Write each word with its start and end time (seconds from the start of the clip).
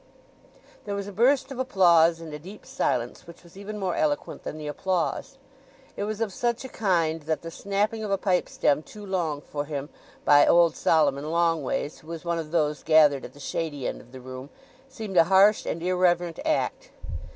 There 0.85 0.95
was 0.95 1.07
a 1.07 1.11
burst 1.11 1.51
of 1.51 1.59
applause, 1.59 2.19
and 2.19 2.33
a 2.33 2.39
deep 2.39 2.65
silence 2.65 3.27
which 3.27 3.43
was 3.43 3.55
even 3.55 3.77
more 3.77 3.93
eloquent 3.93 4.41
than 4.41 4.57
the 4.57 4.65
applause. 4.65 5.37
It 5.95 6.05
was 6.05 6.21
of 6.21 6.33
such 6.33 6.65
a 6.65 6.69
kind 6.69 7.21
that 7.21 7.43
the 7.43 7.51
snapping 7.51 8.03
of 8.03 8.09
a 8.09 8.17
pipe 8.17 8.49
stem 8.49 8.81
too 8.81 9.05
long 9.05 9.41
for 9.41 9.65
him 9.65 9.89
by 10.25 10.47
old 10.47 10.75
Solomon 10.75 11.29
Longways, 11.29 11.99
who 11.99 12.07
was 12.07 12.25
one 12.25 12.39
of 12.39 12.49
those 12.49 12.81
gathered 12.81 13.25
at 13.25 13.33
the 13.33 13.39
shady 13.39 13.87
end 13.87 14.01
of 14.01 14.11
the 14.11 14.21
room, 14.21 14.49
seemed 14.89 15.17
a 15.17 15.25
harsh 15.25 15.67
and 15.67 15.83
irreverent 15.83 16.39
act. 16.43 16.89